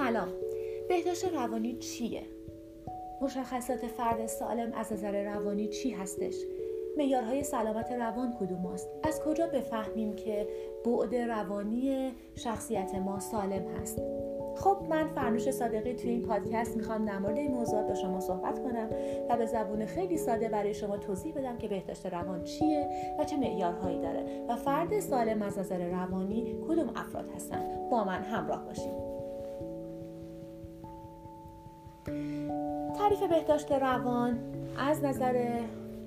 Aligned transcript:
سلام 0.00 0.28
بهداشت 0.88 1.24
روانی 1.24 1.76
چیه؟ 1.76 2.22
مشخصات 3.20 3.86
فرد 3.86 4.26
سالم 4.26 4.72
از 4.72 4.92
نظر 4.92 5.24
روانی 5.24 5.68
چی 5.68 5.90
هستش؟ 5.90 6.34
معیارهای 6.96 7.42
سلامت 7.42 7.92
روان 7.92 8.34
کدوم 8.40 8.66
است؟ 8.66 8.88
از 9.02 9.20
کجا 9.20 9.46
بفهمیم 9.46 10.12
که 10.12 10.48
بعد 10.84 11.14
روانی 11.14 12.12
شخصیت 12.34 12.94
ما 12.94 13.20
سالم 13.20 13.66
هست؟ 13.68 14.02
خب 14.56 14.76
من 14.90 15.08
فرنوش 15.08 15.50
صادقی 15.50 15.94
توی 15.94 16.10
این 16.10 16.22
پادکست 16.22 16.76
می‌خوام 16.76 17.04
در 17.04 17.18
مورد 17.18 17.36
این 17.36 17.50
موضوعات 17.50 17.88
با 17.88 17.94
شما 17.94 18.20
صحبت 18.20 18.58
کنم 18.58 18.88
و 19.30 19.36
به 19.36 19.46
زبون 19.46 19.86
خیلی 19.86 20.16
ساده 20.16 20.48
برای 20.48 20.74
شما 20.74 20.96
توضیح 20.96 21.34
بدم 21.34 21.58
که 21.58 21.68
بهداشت 21.68 22.06
روان 22.06 22.44
چیه 22.44 22.88
و 23.18 23.24
چه 23.24 23.36
معیارهایی 23.36 24.00
داره 24.00 24.24
و 24.48 24.56
فرد 24.56 25.00
سالم 25.00 25.42
از 25.42 25.58
نظر 25.58 25.88
روانی 25.88 26.56
کدوم 26.68 26.90
افراد 26.96 27.30
هستن 27.34 27.88
با 27.90 28.04
من 28.04 28.22
همراه 28.22 28.64
باشید 28.64 29.09
تعریف 32.98 33.22
بهداشت 33.22 33.72
روان 33.72 34.38
از 34.78 35.04
نظر 35.04 35.60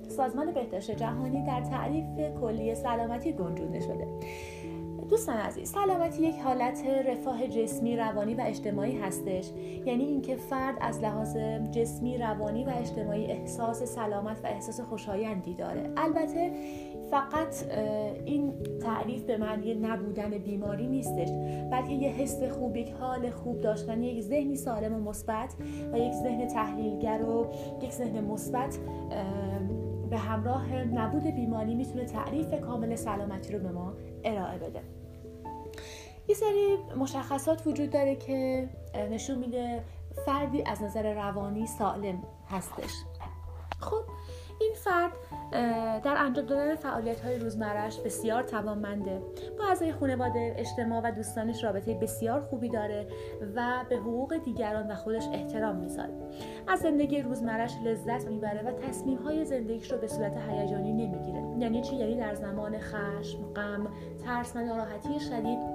سازمان 0.08 0.52
بهداشت 0.52 0.92
جهانی 0.92 1.44
در 1.44 1.62
تعریف 1.62 2.06
کلی 2.42 2.76
سلامتی 2.76 3.34
گنجونده 3.34 3.80
شده. 3.80 4.08
دوستان 5.10 5.38
عزیز 5.38 5.72
سلامتی 5.72 6.24
یک 6.24 6.40
حالت 6.40 6.84
رفاه 7.06 7.48
جسمی 7.48 7.98
روانی 7.98 8.36
و 8.36 8.42
اجتماعی 8.42 8.98
هستش. 8.98 9.50
یعنی 9.86 10.04
اینکه 10.04 10.36
فرد 10.36 10.78
از 10.82 11.00
لحاظ 11.00 11.38
جسمی 11.72 12.18
روانی 12.18 12.64
و 12.64 12.70
اجتماعی 12.70 13.26
احساس 13.26 13.84
سلامت 13.84 14.40
و 14.44 14.48
احساس 14.48 14.82
خوشایندی 14.82 15.54
داره. 15.54 15.90
البته 15.98 16.52
فقط 17.14 17.56
این 18.26 18.54
تعریف 18.82 19.24
به 19.24 19.38
معنی 19.38 19.74
نبودن 19.74 20.30
بیماری 20.30 20.88
نیستش 20.88 21.30
بلکه 21.72 21.94
یه 21.94 22.10
حس 22.10 22.44
خوب 22.44 22.76
یک 22.76 22.92
حال 22.92 23.30
خوب 23.30 23.62
داشتن 23.62 24.04
یک 24.04 24.22
ذهنی 24.22 24.56
سالم 24.56 24.96
و 24.96 25.10
مثبت 25.10 25.56
و 25.94 25.98
یک 25.98 26.14
ذهن 26.14 26.48
تحلیلگر 26.48 27.24
و 27.24 27.48
یک 27.82 27.92
ذهن 27.92 28.24
مثبت 28.24 28.78
به 30.10 30.18
همراه 30.18 30.76
نبود 30.76 31.24
بیماری 31.24 31.76
می‌تونه 31.76 32.06
تعریف 32.06 32.62
کامل 32.62 32.96
سلامتی 32.96 33.54
رو 33.54 33.60
به 33.60 33.72
ما 33.72 33.94
ارائه 34.24 34.58
بده. 34.58 34.82
یه 36.28 36.36
سری 36.36 36.78
مشخصات 37.00 37.68
وجود 37.68 37.90
داره 37.90 38.16
که 38.16 38.70
نشون 39.12 39.38
میده 39.38 39.84
فردی 40.26 40.64
از 40.66 40.84
نظر 40.84 41.14
روانی 41.14 41.68
سالم 41.68 42.24
هستش. 42.50 42.92
خب 43.80 44.02
این 44.62 44.74
فرد 44.76 45.12
در 46.00 46.16
انجام 46.18 46.46
دادن 46.46 46.76
فعالیت 46.76 47.20
های 47.20 47.40
روزمرش 47.40 48.00
بسیار 48.00 48.44
توانمنده. 48.44 49.22
با 49.60 49.66
اعضای 49.70 49.92
خانواده 49.92 50.56
اجتماع 50.58 51.02
و 51.04 51.12
دوستانش 51.12 51.64
رابطه 51.64 51.94
بسیار 51.94 52.42
خوبی 52.42 52.70
داره 52.70 53.08
و 53.56 53.86
به 53.90 53.96
حقوق 53.96 54.38
دیگران 54.38 54.92
و 54.92 54.96
خودش 54.96 55.28
احترام 55.34 55.76
می‌ذاره. 55.76 56.14
از 56.68 56.80
زندگی 56.80 57.22
روزمرش 57.22 57.72
لذت 57.86 58.28
می‌بره 58.28 58.62
و 58.62 58.72
تصمیم 58.72 59.18
های 59.18 59.46
زندگیش 59.46 59.92
رو 59.92 59.98
به 59.98 60.08
صورت 60.08 60.38
هیجانی 60.50 60.94
نمی‌گیره. 60.94 61.44
یعنی 61.60 61.82
چی؟ 61.82 61.96
یعنی 61.96 62.18
در 62.18 62.34
زمان 62.34 62.80
خشم 62.80 63.54
غم 63.54 63.88
ترس 64.26 64.56
و 64.56 64.60
ناراحتی 64.60 65.20
شدید 65.20 65.73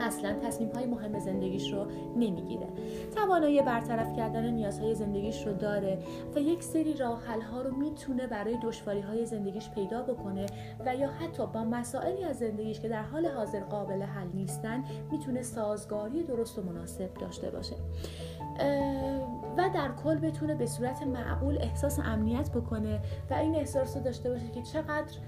اصلا 0.00 0.32
تصمیم 0.32 0.70
های 0.74 0.86
مهم 0.86 1.18
زندگیش 1.18 1.72
رو 1.72 1.86
نمی‌گیره. 2.16 2.66
توانایی 3.14 3.62
برطرف 3.62 4.16
کردن 4.16 4.50
نیازهای 4.50 4.94
زندگیش 4.94 5.46
رو 5.46 5.52
داره 5.52 5.98
و 6.34 6.38
یک 6.38 6.62
سری 6.62 6.94
راه 6.94 7.20
ها 7.52 7.62
رو 7.62 7.76
می‌تونه 7.76 8.26
برای 8.26 8.58
دشواری 8.62 9.00
های 9.00 9.26
زندگیش 9.26 9.70
پیدا 9.70 10.02
بکنه 10.02 10.46
و 10.86 10.96
یا 10.96 11.08
حتی 11.08 11.46
با 11.46 11.64
مسائلی 11.64 12.24
از 12.24 12.38
زندگیش 12.38 12.80
که 12.80 12.88
در 12.88 13.02
حال 13.02 13.26
حاضر 13.26 13.60
قابل 13.60 14.02
حل 14.02 14.28
نیستن 14.34 14.84
می‌تونه 15.10 15.42
سازگاری 15.42 16.22
درست 16.22 16.58
و 16.58 16.62
مناسب 16.62 17.14
داشته 17.14 17.50
باشه. 17.50 17.76
و 19.56 19.70
در 19.74 19.90
کل 20.04 20.14
بتونه 20.14 20.54
به 20.54 20.66
صورت 20.66 21.02
معقول 21.02 21.58
احساس 21.58 21.98
امنیت 21.98 22.50
بکنه 22.50 23.00
و 23.30 23.34
این 23.34 23.54
احساس 23.54 23.96
رو 23.96 24.02
داشته 24.02 24.30
باشه 24.30 24.48
که 24.48 24.62
چقدر 24.62 25.18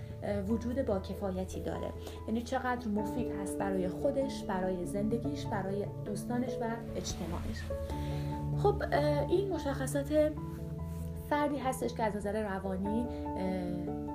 وجود 0.48 0.86
با 0.86 0.98
کفایتی 0.98 1.60
داره. 1.60 1.90
یعنی 2.28 2.42
چقدر 2.42 2.88
مفید 2.88 3.32
هست 3.42 3.58
برای 3.58 3.88
خودش 3.88 4.44
برای 4.44 4.86
زندگیش 4.86 5.46
برای 5.46 5.84
دوستانش 6.04 6.52
و 6.60 6.64
اجتماعش. 6.96 7.62
خب 8.62 8.82
این 9.28 9.52
مشخصات 9.52 10.32
فردی 11.30 11.58
هستش 11.58 11.94
که 11.94 12.02
از 12.02 12.16
نظر 12.16 12.42
روانی 12.42 13.06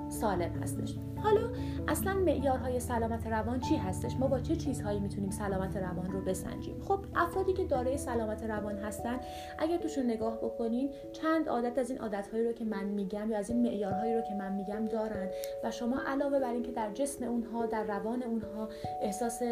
سالم 0.08 0.52
هستش. 0.62 0.94
حالا 1.16 1.40
اصلا 1.88 2.14
معیارهای 2.14 2.80
سلامت 2.80 3.26
روان 3.26 3.60
چی 3.60 3.76
هستش؟ 3.76 4.16
ما 4.16 4.26
با 4.26 4.40
چه 4.40 4.56
چیزهایی 4.56 5.00
می‌تونیم 5.00 5.30
سلامت 5.30 5.76
روان 5.76 6.12
رو 6.12 6.20
بسنجیم؟ 6.20 6.80
خب 6.80 6.98
افرادی 7.16 7.52
که 7.52 7.64
دارای 7.64 7.98
سلامت 7.98 8.42
روان 8.42 8.78
هستن 8.78 9.20
اگر 9.58 9.76
توشون 9.76 10.04
نگاه 10.04 10.36
بکنین 10.36 10.90
چند 11.12 11.48
عادت 11.48 11.78
از 11.78 11.90
این 11.90 12.00
عادتهایی 12.00 12.44
رو 12.44 12.52
که 12.52 12.64
من 12.64 12.84
میگم 12.84 13.30
یا 13.30 13.38
از 13.38 13.50
این 13.50 13.62
معیارهایی 13.62 14.14
رو 14.14 14.20
که 14.20 14.34
من 14.34 14.52
میگم 14.52 14.84
دارن 14.84 15.28
و 15.64 15.70
شما 15.70 16.00
علاوه 16.06 16.40
بر 16.40 16.52
اینکه 16.52 16.72
در 16.72 16.92
جسم 16.92 17.24
اونها 17.24 17.66
در 17.66 17.84
روان 17.84 18.22
اونها 18.22 18.68
احساس 19.02 19.42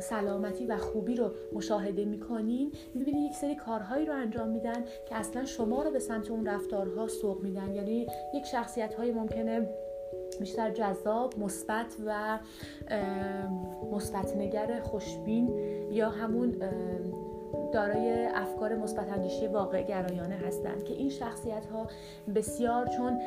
سلامتی 0.00 0.66
و 0.66 0.76
خوبی 0.76 1.14
رو 1.14 1.30
مشاهده 1.52 2.04
می‌کنین 2.04 2.72
می‌بینید 2.94 3.30
یک 3.30 3.36
سری 3.36 3.56
کارهایی 3.56 4.06
رو 4.06 4.14
انجام 4.14 4.48
میدن 4.48 4.84
که 5.08 5.16
اصلا 5.16 5.44
شما 5.44 5.82
رو 5.82 5.90
به 5.90 5.98
سمت 5.98 6.30
اون 6.30 6.46
رفتارها 6.46 7.08
سوق 7.08 7.42
میدن. 7.42 7.74
یعنی 7.74 8.06
یک 8.34 8.44
شخصیت 8.44 8.94
های 8.94 9.12
ممکنه 9.32 9.68
بیشتر 10.40 10.70
جذاب 10.70 11.38
مثبت 11.38 11.96
و 12.06 12.38
مثبت 13.92 14.36
نگر 14.36 14.80
خوشبین 14.80 15.48
یا 15.90 16.10
همون 16.10 16.54
دارای 17.72 18.26
افکار 18.34 18.76
مثبت 18.76 19.12
اندیشی 19.12 19.46
واقع 19.46 19.82
گرایانه 19.82 20.34
هستند 20.34 20.84
که 20.84 20.94
این 20.94 21.08
شخصیت 21.08 21.66
ها 21.66 21.86
بسیار 22.34 22.86
چون 22.86 23.18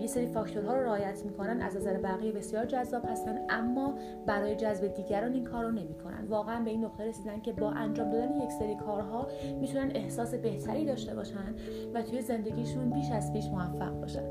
یه 0.00 0.06
سری 0.06 0.26
فاکتورها 0.26 0.74
رو 0.74 0.82
رعایت 0.82 1.24
می‌کنن 1.24 1.60
از 1.62 1.76
نظر 1.76 1.96
بقیه 1.96 2.32
بسیار 2.32 2.64
جذاب 2.64 3.02
هستن 3.04 3.38
اما 3.48 3.94
برای 4.26 4.56
جذب 4.56 4.86
دیگران 4.86 5.32
این 5.32 5.44
کار 5.44 5.64
رو 5.64 5.70
نمی‌کنن. 5.70 6.26
واقعا 6.28 6.64
به 6.64 6.70
این 6.70 6.84
نقطه 6.84 7.04
رسیدن 7.04 7.40
که 7.40 7.52
با 7.52 7.70
انجام 7.70 8.10
دادن 8.10 8.40
یک 8.40 8.50
سری 8.50 8.76
کارها 8.76 9.28
می‌تونن 9.60 9.90
احساس 9.94 10.34
بهتری 10.34 10.84
داشته 10.84 11.14
باشن 11.14 11.54
و 11.94 12.02
توی 12.02 12.22
زندگیشون 12.22 12.90
بیش 12.90 13.10
از 13.10 13.32
پیش 13.32 13.46
موفق 13.48 14.00
باشن. 14.00 14.24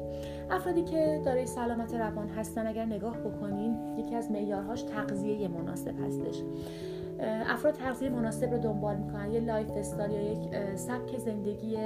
افرادی 0.49 0.83
که 0.83 1.21
دارای 1.25 1.45
سلامت 1.45 1.93
روان 1.93 2.29
هستن 2.29 2.67
اگر 2.67 2.85
نگاه 2.85 3.17
بکنین 3.17 3.97
یکی 3.97 4.15
از 4.15 4.31
معیارهاش 4.31 4.81
تغذیه 4.81 5.47
مناسب 5.47 6.05
هستش. 6.05 6.43
افراد 7.47 7.73
تغذیه 7.73 8.09
مناسب 8.09 8.51
رو 8.51 8.57
دنبال 8.57 8.95
می‌کنن 8.95 9.31
یه 9.31 9.39
lifestyle 9.39 10.11
یا 10.11 10.31
یک 10.31 10.75
سبک 10.75 11.17
زندگی 11.17 11.77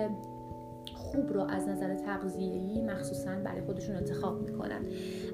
خوب 1.12 1.34
رو 1.34 1.42
از 1.42 1.68
نظر 1.68 1.96
تغذیه‌ای 1.96 2.82
مخصوصا 2.82 3.32
برای 3.44 3.62
خودشون 3.62 3.96
انتخاب 3.96 4.42
می‌کنن. 4.42 4.82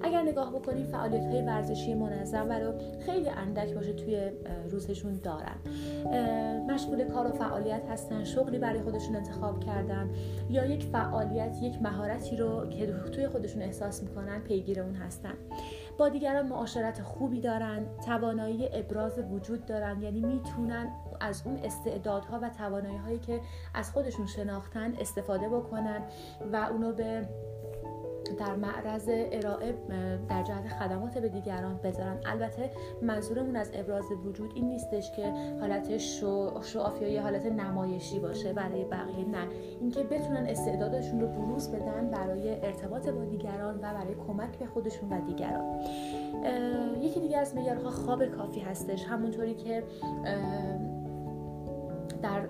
اگر 0.03 0.21
نگاه 0.21 0.51
بکنید 0.51 0.85
فعالیت 0.85 1.25
های 1.25 1.41
ورزشی 1.41 1.93
منظم 1.93 2.51
رو 2.51 2.73
خیلی 3.05 3.29
اندک 3.29 3.73
باشه 3.73 3.93
توی 3.93 4.31
روزشون 4.69 5.19
دارن. 5.23 5.55
مشغول 6.69 7.03
کار 7.03 7.27
و 7.27 7.31
فعالیت 7.31 7.85
هستن 7.89 8.23
شغلی 8.23 8.59
برای 8.59 8.81
خودشون 8.81 9.15
انتخاب 9.15 9.59
کردن 9.59 10.09
یا 10.49 10.65
یک 10.65 10.83
فعالیت 10.85 11.57
یک 11.61 11.81
مهارتی 11.81 12.35
رو 12.35 12.69
که 12.69 12.87
توی 13.11 13.27
خودشون 13.27 13.61
احساس 13.61 14.03
می‌کنن 14.03 14.39
پیگیر 14.39 14.81
اون 14.81 14.95
هستن. 14.95 15.33
با 15.97 16.09
دیگران 16.09 16.47
معاشرت 16.47 17.01
خوبی 17.01 17.41
دارن 17.41 17.85
توانایی 18.05 18.69
ابراز 18.73 19.19
وجود 19.31 19.65
دارن 19.65 20.01
یعنی 20.01 20.21
می‌تونن 20.21 20.87
از 21.25 21.41
اون 21.45 21.59
استعدادها 21.63 22.39
و 22.41 22.49
توانایی 22.49 22.97
هایی 22.97 23.19
که 23.19 23.39
از 23.73 23.91
خودشون 23.91 24.25
شناختن 24.25 24.93
استفاده 24.99 25.49
بکنن 25.49 26.01
و 26.53 26.55
اونو 26.55 26.93
به 26.93 27.27
در 28.39 28.55
معرض 28.55 29.09
ارائه 29.09 29.75
در 30.29 30.43
جهت 30.43 30.67
خدمات 30.67 31.17
به 31.17 31.29
دیگران 31.29 31.79
بذارن. 31.83 32.19
البته 32.25 32.71
منظورمون 33.01 33.55
از 33.55 33.71
ابراز 33.73 34.05
وجود 34.25 34.51
این 34.55 34.67
نیستش 34.67 35.11
که 35.11 35.33
حالت 35.59 35.97
show 35.97 36.61
off 36.61 37.01
یا 37.01 37.21
حالت 37.21 37.45
نمایشی 37.45 38.19
باشه 38.19 38.53
برای 38.53 38.85
بقیه 38.85 39.25
نه. 39.25 39.47
اینکه 39.79 40.03
بتونن 40.03 40.45
استعدادشون 40.47 41.21
رو 41.21 41.27
بروز 41.27 41.71
بدن 41.71 42.09
برای 42.09 42.65
ارتباط 42.65 43.09
با 43.09 43.25
دیگران 43.25 43.75
و 43.77 43.81
برای 43.81 44.15
کمک 44.27 44.59
به 44.59 44.65
خودشون 44.65 45.13
و 45.13 45.21
دیگران. 45.21 45.81
یکی 47.01 47.19
دیگه 47.19 47.37
از 47.37 47.55
معیارها 47.55 47.89
خواب 47.89 48.25
کافی 48.25 48.59
هستش. 48.59 49.05
همونطوری 49.05 49.55
که 49.55 49.83
در 52.25 52.49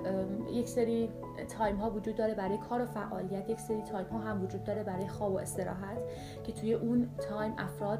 یک 0.52 0.68
سری 0.68 1.10
time 1.58 1.76
ها 1.76 1.90
وجود 1.90 2.16
داره 2.16 2.34
برای 2.34 2.58
کار 2.58 2.82
و 2.82 2.86
فعالیت 2.86 3.50
یک 3.50 3.60
سری 3.60 3.82
time 3.82 4.08
ها 4.08 4.20
هم 4.20 4.44
وجود 4.44 4.64
داره 4.64 4.84
برای 4.84 5.08
خواب 5.08 5.34
و 5.34 5.38
استراحت 5.38 5.98
که 6.44 6.52
توی 6.52 6.74
اون 6.74 7.10
تایم 7.30 7.54
افراد 7.58 8.00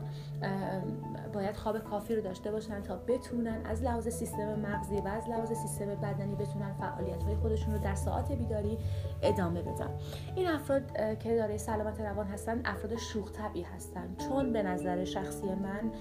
باید 1.34 1.56
خواب 1.56 1.80
کافی 1.80 2.16
رو 2.16 2.22
داشته 2.22 2.52
باشن 2.52 2.82
تا 2.82 2.96
بتونن 2.96 3.62
از 3.66 3.84
لحاظ 3.84 4.08
سیستم 4.08 4.60
مغزی 4.60 4.96
و 4.96 5.08
از 5.08 5.30
لحاظ 5.30 5.54
سیستم 5.54 5.86
بدنی 5.86 6.36
بتونن 6.36 6.74
فعالیت 6.74 7.24
های 7.24 7.36
خودشون 7.36 7.74
رو 7.74 7.80
در 7.80 7.96
ساعت 7.96 8.32
بیداری 8.32 8.78
ادامه 9.22 9.62
بدن. 9.62 9.90
این 10.36 10.48
افراد 10.48 11.18
که 11.20 11.36
داره 11.36 11.58
سلامت 11.58 12.02
روان 12.02 12.28
هستن 12.28 12.62
افراد 12.66 12.96
شوخ 12.96 13.32
طبعی 13.32 13.62
هستن. 13.62 14.16
چون 14.18 14.54
به 14.54 14.64
نظر 14.64 15.04
شخصی 15.04 15.48
من 15.48 15.92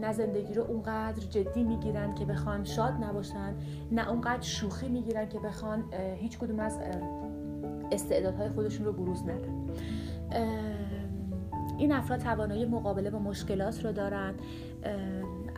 نه 0.00 0.12
زندگی 0.12 0.54
رو 0.54 0.62
اونقدر 0.62 1.26
جدی 1.30 1.62
می‌گیرن 1.62 2.14
که 2.14 2.24
بخوان 2.24 2.64
شاد 2.64 2.92
نباشن 2.92 3.54
نه 3.92 4.10
اونقدر 4.10 4.42
شوخی 4.42 4.88
می‌گیرن 4.88 5.28
که 5.28 5.38
بخوان 5.38 5.84
هیچ 6.16 6.38
کدوم 6.38 6.60
از 6.60 6.78
استعدادهای 7.92 8.48
خودشون 8.48 8.86
رو 8.86 8.92
بروز 8.92 9.22
ندن. 9.22 9.66
این 11.78 11.92
افراد 11.92 12.20
توانایی 12.20 12.64
مقابله 12.64 13.10
با 13.10 13.18
مشکلات 13.18 13.84
رو 13.84 13.92
دارن. 13.92 14.34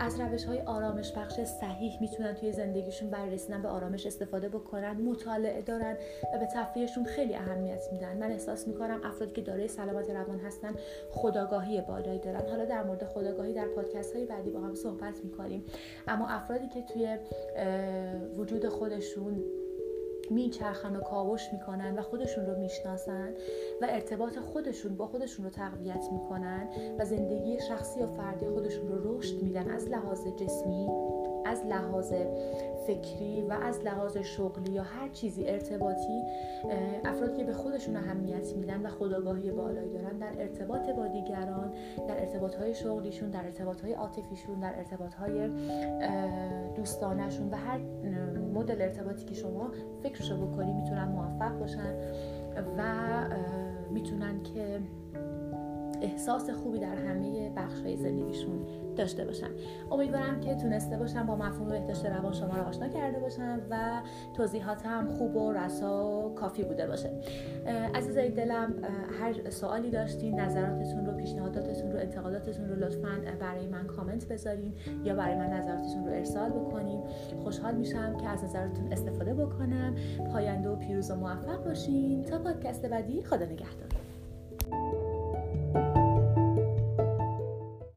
از 0.02 0.20
روش 0.20 0.44
های 0.44 0.60
آرامش 0.60 1.12
بخش 1.12 1.40
صحیح 1.40 2.00
می‌تونن 2.00 2.34
توی 2.34 2.52
زندگیشون 2.52 3.10
برای 3.10 3.30
رسیدن 3.30 3.62
به 3.62 3.68
آرامش 3.68 4.06
استفاده 4.06 4.48
بکنن 4.48 4.92
مطالعه 4.92 5.62
دارن 5.62 5.96
و 6.34 6.38
به 6.38 6.46
تفریحشون 6.54 7.04
خیلی 7.04 7.34
اهمیت 7.34 7.82
میدن. 7.92 8.16
من 8.16 8.32
احساس 8.32 8.68
می‌کنم 8.68 9.00
افرادی 9.04 9.32
که 9.32 9.40
دارای 9.40 9.68
سلامت 9.68 10.10
روان 10.10 10.40
هستن 10.40 10.74
خداگاهی 11.10 11.80
بالایی 11.80 12.18
دارن. 12.18 12.48
حالا 12.50 12.64
در 12.64 12.82
مورد 12.82 13.04
خداگاهی 13.04 13.52
در 13.52 13.66
پادکست 13.66 14.16
های 14.16 14.24
بعدی 14.24 14.50
با 14.50 14.60
هم 14.60 14.74
صحبت 14.74 15.24
می‌کنیم. 15.24 15.64
اما 16.08 16.28
افرادی 16.28 16.68
که 16.68 16.82
توی 16.82 17.18
وجود 18.36 18.68
خودشون 18.68 19.44
میچرخن 20.32 20.96
و 20.96 21.00
کاوش 21.00 21.52
می‌کنن 21.52 21.98
و 21.98 22.02
خودشون 22.02 22.46
رو 22.46 22.58
می‌شناسن 22.58 23.34
و 23.82 23.86
ارتباط 23.88 24.38
خودشون 24.38 24.96
با 24.96 25.06
خودشون 25.06 25.44
رو 25.44 25.50
تقویت 25.50 26.04
می‌کنن 26.12 26.68
و 26.98 27.04
زندگی 27.04 27.60
شخصی 27.60 28.00
و 28.00 28.06
فردی 28.06 28.46
خودشون 28.46 28.88
رو 28.88 29.18
رشد 29.18 29.42
میدن 29.42 29.70
از 29.70 29.88
لحاظ 29.88 30.26
جسمی. 30.26 30.88
از 31.44 31.66
لحاظ 31.66 32.12
فکری 32.86 33.42
و 33.42 33.52
از 33.52 33.80
لحاظ 33.80 34.16
شغلی 34.16 34.72
یا 34.72 34.82
هر 34.82 35.08
چیزی 35.08 35.48
ارتباطی 35.48 36.22
افرادی 37.04 37.36
که 37.36 37.44
به 37.44 37.52
خودشون 37.52 37.96
اهمیت 37.96 38.56
میدن 38.56 38.86
و 38.86 38.88
خداگاهی 38.88 39.50
بالایی 39.50 39.92
دارن 39.92 40.18
در 40.18 40.32
ارتباط 40.38 40.90
با 40.90 41.06
دیگران 41.06 41.72
در 42.08 42.20
ارتباط 42.20 42.54
های 42.54 42.74
شغلیشون 42.74 43.30
در 43.30 43.44
ارتباط 43.44 43.80
های 43.80 43.92
عاطفیشون 43.92 44.60
در 44.60 44.74
ارتباط 44.76 45.14
های 45.14 45.48
دوستانشون 46.76 47.50
و 47.50 47.56
هر 47.56 47.78
مدل 48.54 48.82
ارتباطی 48.82 49.24
که 49.24 49.34
شما 49.34 49.70
فکرشو 50.02 50.46
بکنی 50.46 50.72
می‌تونن 50.72 51.04
موفق 51.04 51.58
باشن 51.58 51.94
و 52.78 52.82
می‌تونن 53.90 54.42
که 54.42 54.80
احساس 56.02 56.50
خوبی 56.50 56.78
در 56.78 56.94
همه 56.94 57.50
بخش 57.56 57.80
های 57.80 57.96
زندگیشون 57.96 58.66
داشته 58.96 59.24
باشن 59.24 59.50
امیدوارم 59.90 60.40
که 60.40 60.54
تونسته 60.54 60.96
باشم 60.96 61.26
با 61.26 61.36
مفهوم 61.36 61.68
بهداشت 61.68 62.06
روان 62.06 62.32
شما 62.32 62.56
رو 62.56 62.62
آشنا 62.62 62.88
کرده 62.88 63.18
باشم 63.18 63.60
و 63.70 64.00
توضیحاتم 64.34 65.08
خوب 65.08 65.36
و 65.36 65.52
رسا 65.52 66.06
و 66.06 66.34
کافی 66.34 66.64
بوده 66.64 66.86
باشه. 66.86 67.10
عزیزای 67.94 68.30
دلم 68.30 68.74
هر 69.20 69.50
سوالی 69.50 69.90
داشتین 69.90 70.40
نظراتتون 70.40 71.06
رو 71.06 71.12
پیشنهاداتتون 71.12 71.92
رو 71.92 71.98
انتقاداتتون 71.98 72.68
رو 72.68 72.74
لطفا 72.74 73.20
برای 73.40 73.66
من 73.66 73.86
کامنت 73.86 74.28
بذارین 74.28 74.74
یا 75.04 75.14
برای 75.14 75.34
من 75.34 75.50
نظراتتون 75.50 76.06
رو 76.06 76.12
ارسال 76.12 76.50
بکنین. 76.50 77.00
خوشحال 77.42 77.74
میشم 77.74 78.16
که 78.16 78.28
از 78.28 78.44
نظراتتون 78.44 78.92
استفاده 78.92 79.34
بکنم. 79.34 79.94
پاینده 80.32 80.68
و 80.68 80.76
پیروز 80.76 81.10
و 81.10 81.14
موفق 81.14 81.64
باشین. 81.64 82.24
تا 82.24 82.38
پادکست 82.38 82.86
بعدی 82.86 83.22
خدا 83.22 83.44
نگهدار. 83.44 84.01